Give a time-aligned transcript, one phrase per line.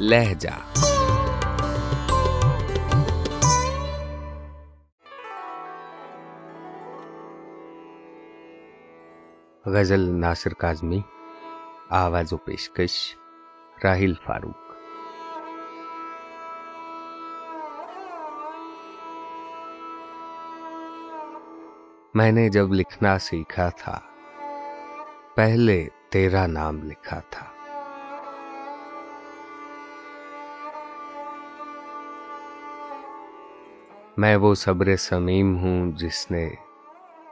[0.00, 0.48] لہجہ۔
[9.66, 11.00] غزل ناصر کاظمی،
[11.90, 13.16] آواز و پیشکش
[13.84, 14.56] راہیل فاروق۔
[22.14, 24.00] میں نے جب لکھنا سیکھا تھا،
[25.36, 27.57] پہلے تیرا نام لکھا تھا۔
[34.18, 36.50] میں وہ صبر سمیم ہوں جس نے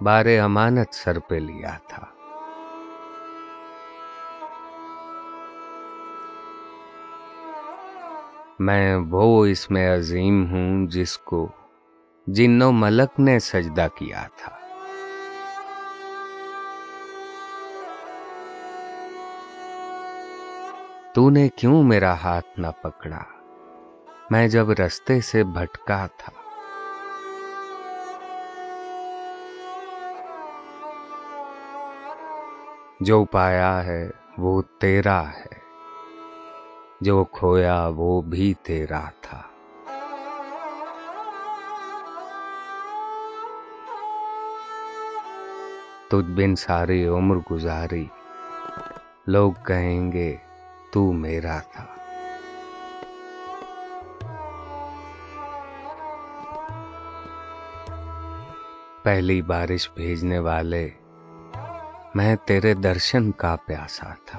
[0.01, 2.07] بار امانت سر پہ لیا تھا۔
[8.59, 11.49] میں وہ اس میں عظیم ہوں جس کو
[12.27, 14.57] جن و ملک نے سجدہ کیا تھا۔
[21.15, 23.23] تو نے کیوں میرا ہاتھ نہ پکڑا؟
[24.31, 26.46] میں جب رستے سے بھٹکا تھا۔
[33.01, 35.59] جو پایا ہے وہ تیرا ہے،
[37.01, 39.43] جو کھویا وہ بھی تیرا تھا۔
[46.09, 48.05] تجھ بن ساری عمر گزاری،
[49.27, 50.37] لوگ کہیں گے
[50.93, 51.85] تو میرا تھا۔
[59.03, 60.91] پہلی بارش بھیجنے والے
[62.17, 64.39] میں تیرے درشن کا پیاسا تھا۔